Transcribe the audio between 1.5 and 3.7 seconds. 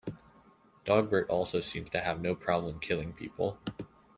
seems to have no problem killing people.